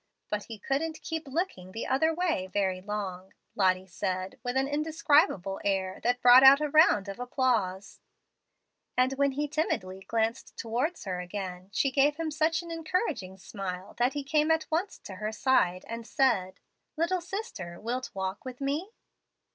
[0.31, 5.61] But he couldn't keep looking the other way very long," Lottie said, with an indescribable
[5.63, 7.99] air that brought out a round of applause;
[8.97, 13.93] "and when he timidly glanced towards her again she gave him such an encouraging smile
[13.99, 16.59] that he came at once to her side and said,
[16.97, 18.91] 'Little sister, wilt walk with me?'